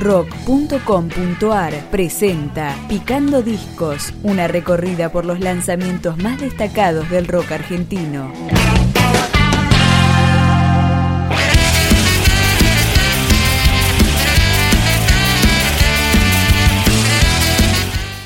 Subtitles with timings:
[0.00, 8.32] rock.com.ar presenta Picando Discos, una recorrida por los lanzamientos más destacados del rock argentino.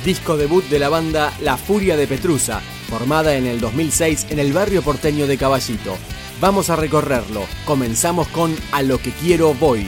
[0.05, 4.53] Disco debut de la banda La Furia de Petrusa, formada en el 2006 en el
[4.53, 5.97] barrio porteño de Caballito.
[6.41, 7.47] Vamos a recorrerlo.
[7.65, 9.87] Comenzamos con A lo que quiero voy.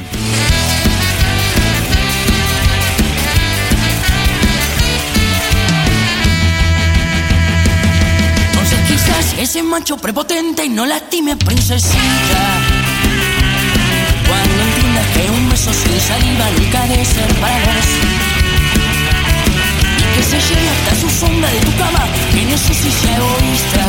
[9.56, 12.42] Ese macho prepotente y no lastime princesita.
[14.28, 17.88] Cuando entiendas que un beso sin saliva nunca debe ser para vos.
[19.98, 23.16] Y que se lleve hasta su sombra de tu cama, que no sé si sea
[23.16, 23.84] egoísta.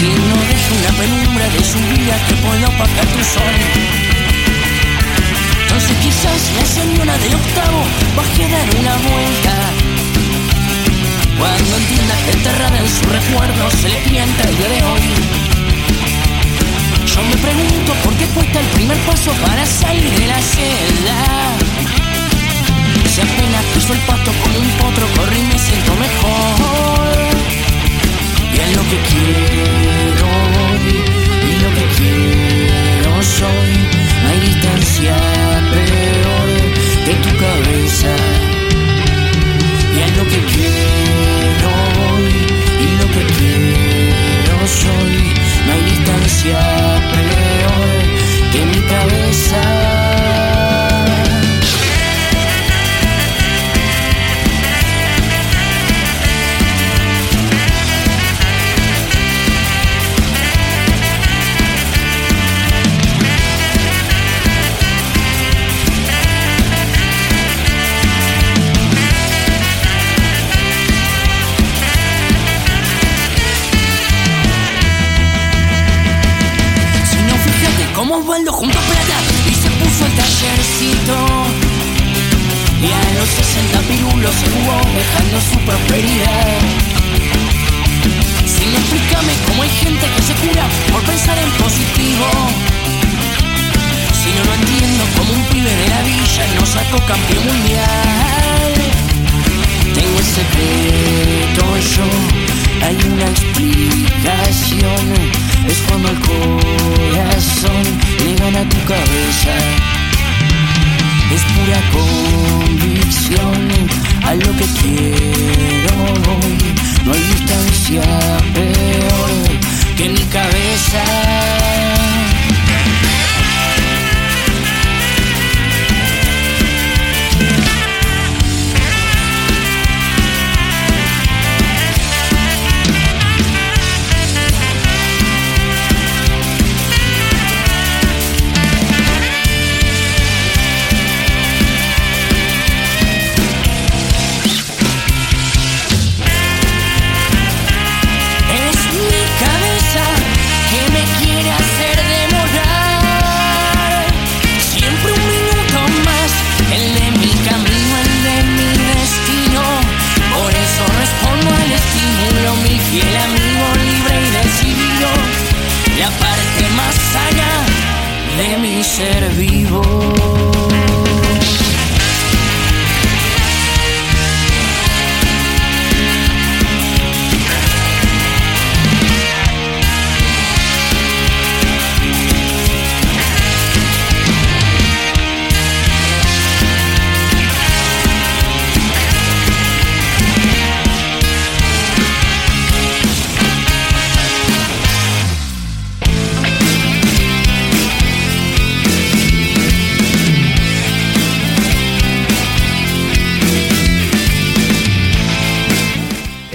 [0.00, 3.54] Y no deje una penumbra de su vida que pueda opacar tu sol.
[5.62, 7.82] Entonces quizás la señora del octavo
[8.16, 9.93] baje a dar una vuelta.
[11.44, 15.02] Cuando entienda que enterrada en su recuerdo se le pianta el día de hoy.
[17.04, 21.18] Yo me pregunto por qué cuesta el primer paso para salir de la celda.
[23.12, 24.32] Si apenas piso el pasto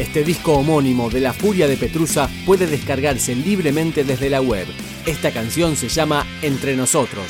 [0.09, 4.65] Este disco homónimo de La Furia de Petrusa puede descargarse libremente desde la web.
[5.05, 7.25] Esta canción se llama Entre Nosotros.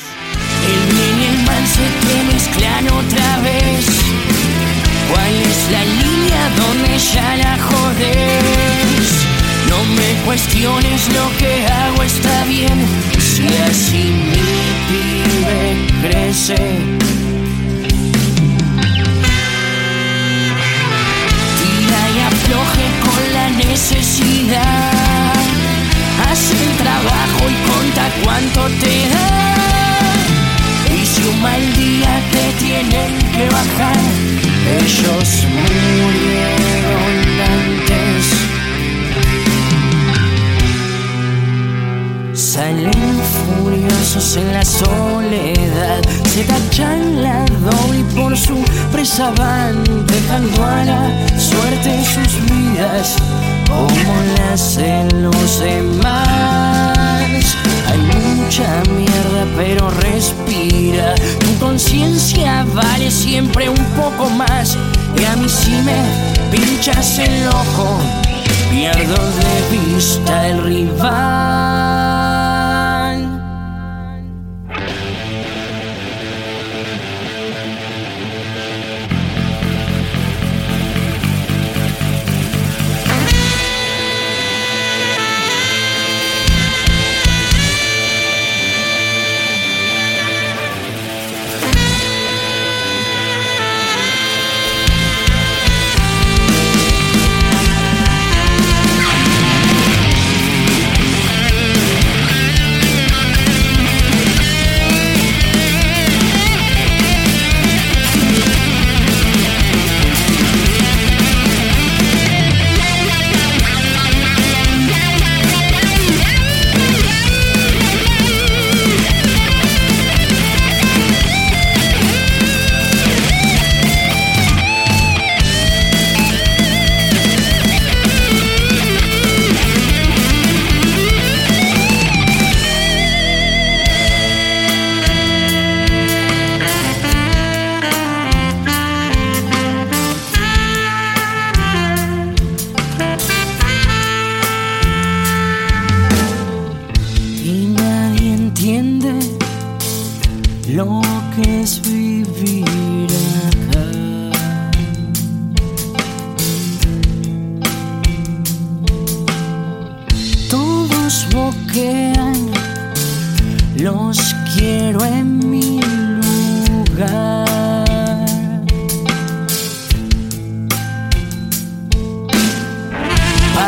[0.64, 3.84] El bien y el mal se te mezclan otra vez.
[5.10, 9.26] ¿Cuál es la línea donde ya la jodes?
[9.68, 12.82] No me cuestiones lo que hago está bien.
[13.18, 14.40] Si así mi
[14.88, 16.99] pibe crece.
[23.62, 24.09] Con
[61.38, 64.76] Tu conciencia vale siempre un poco más.
[65.18, 66.02] Y a mí si me
[66.50, 67.98] pinchas el ojo,
[68.70, 72.19] pierdo de vista el rival.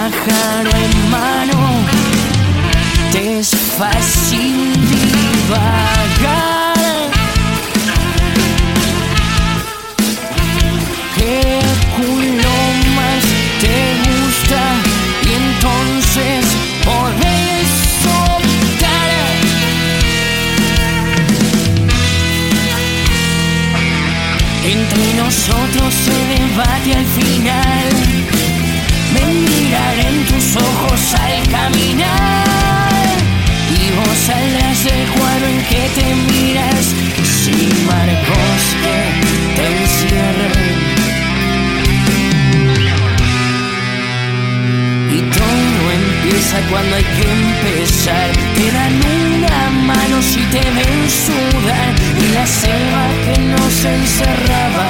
[0.02, 1.58] pájaro en mano,
[3.12, 6.75] te es fácil divagar.
[11.16, 11.60] ¿Qué
[11.96, 12.56] culo
[12.99, 13.22] más
[13.62, 14.60] te gusta?
[15.28, 16.40] Y entonces
[16.88, 17.69] podés
[18.05, 19.10] soltar.
[24.64, 27.31] Entre nosotros se debate al fin
[31.02, 33.16] luz al caminar
[33.70, 36.84] y vos saldrás del cuadro en que te miras
[37.44, 38.99] sin marcos que
[39.56, 40.82] te encierren.
[45.10, 48.31] Y todo empieza cuando hay que empezar.
[48.55, 48.94] Te dan
[49.38, 54.88] una mano si te ven sudar y la selva que nos encerraba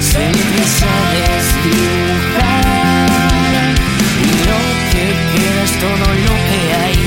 [0.00, 2.73] se empieza a desdibujar
[5.64, 6.98] es todo lo que hay,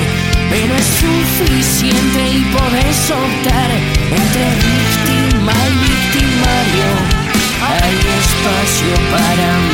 [0.50, 3.70] pero es suficiente y podés optar
[4.10, 6.90] entre víctima y victimario.
[7.70, 9.67] Hay espacio para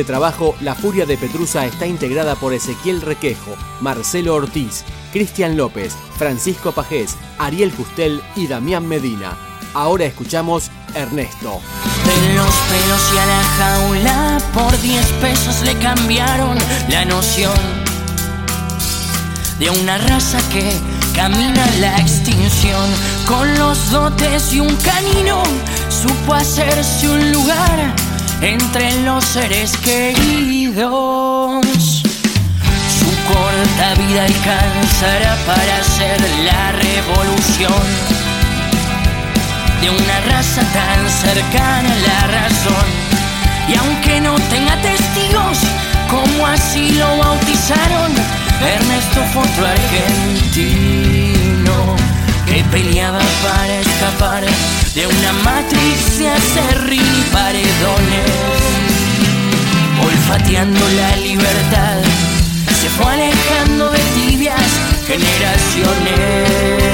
[0.00, 5.94] este trabajo, La Furia de Petrusa está integrada por Ezequiel Requejo, Marcelo Ortiz, Cristian López,
[6.16, 9.36] Francisco Pajés, Ariel Justel y Damián Medina.
[9.74, 11.60] Ahora escuchamos Ernesto.
[12.06, 16.56] De los pelos y a la jaula por 10 pesos le cambiaron
[16.88, 17.52] la noción
[19.58, 20.72] de una raza que
[21.14, 22.88] camina la extinción
[23.26, 25.42] con los dotes y un canino
[25.90, 28.09] supo hacerse un lugar
[28.42, 31.64] entre los seres queridos.
[32.98, 37.82] Su corta vida alcanzará para hacer la revolución
[39.80, 42.86] de una raza tan cercana a la razón.
[43.68, 45.58] Y aunque no tenga testigos,
[46.08, 48.12] como así lo bautizaron,
[48.60, 51.30] Ernesto fue otro argentino
[52.50, 54.44] que peleaba para escapar
[54.94, 58.30] de una matriz de acerrín y paredones.
[60.02, 62.02] Olfateando la libertad,
[62.80, 64.70] se fue alejando de tibias
[65.06, 66.89] generaciones.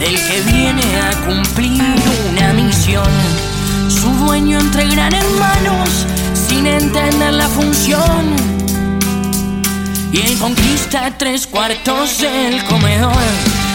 [0.00, 1.82] Del que viene a cumplir
[2.30, 3.12] una misión.
[3.88, 6.06] Su dueño entre gran hermanos
[6.48, 8.34] sin entender la función.
[10.10, 13.24] Y él conquista tres cuartos del comedor.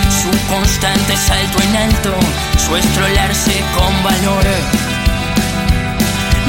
[0.09, 2.13] Su constante salto en alto,
[2.65, 4.45] su estrolarse con valor.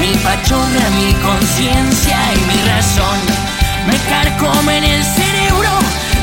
[0.00, 3.18] Mi pachorra, mi conciencia y mi razón
[3.86, 5.70] me carcomen el cerebro,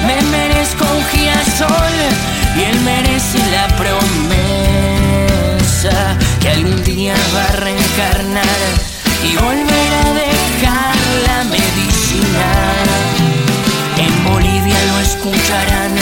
[0.07, 2.32] me merezco un girasol
[2.63, 5.17] y él merece la promesa
[6.39, 8.45] que algún día va a reencarnar
[9.23, 10.95] y volver a dejar
[11.27, 12.49] la medicina.
[13.97, 15.93] En Bolivia lo escucharán,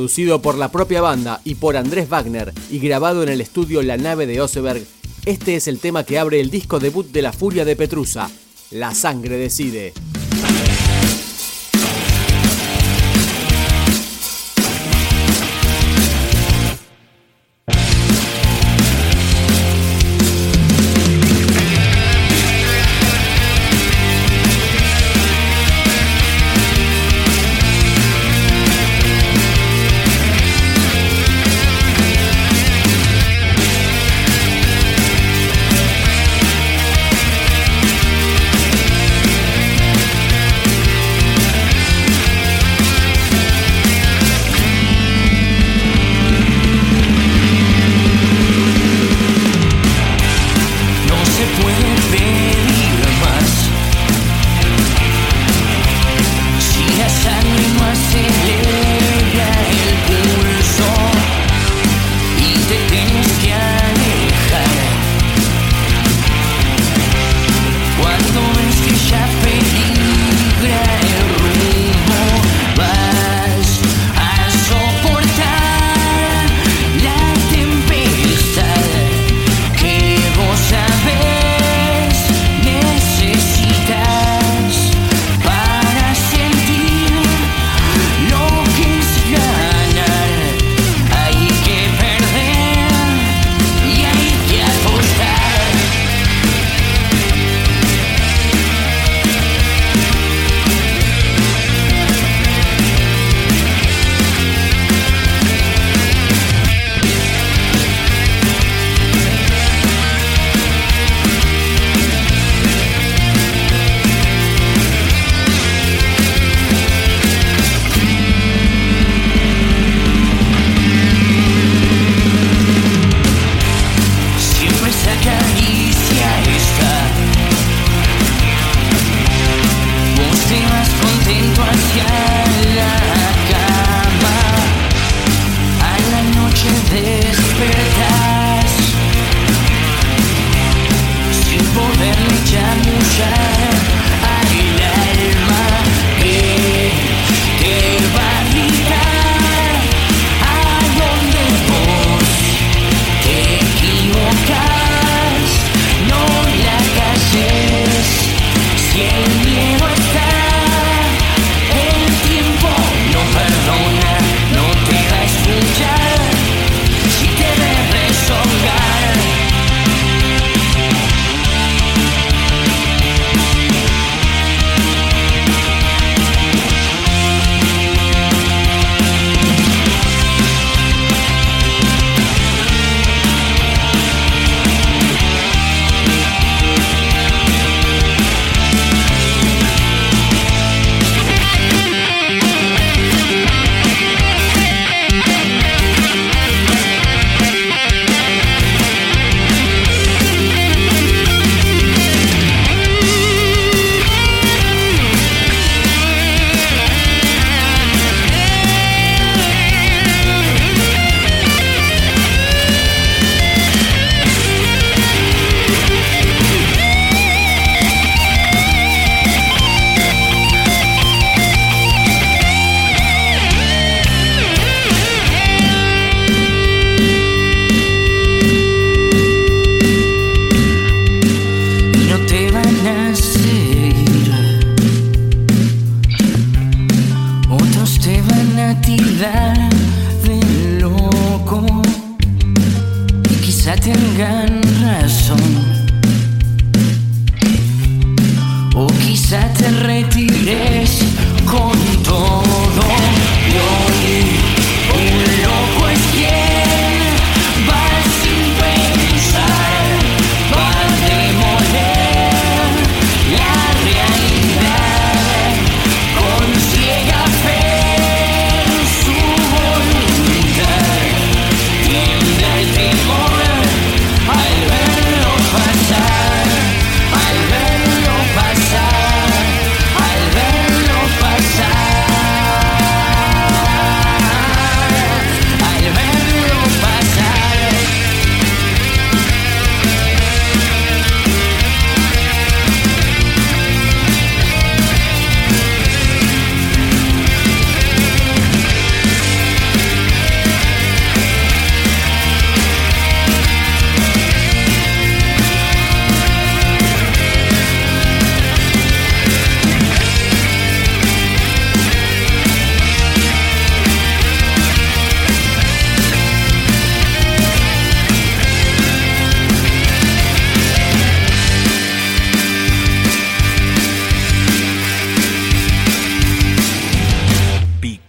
[0.00, 3.98] producido por la propia banda y por Andrés Wagner y grabado en el estudio La
[3.98, 4.82] Nave de Oseberg,
[5.26, 8.30] este es el tema que abre el disco debut de La Furia de Petrusa,
[8.70, 9.92] La Sangre Decide.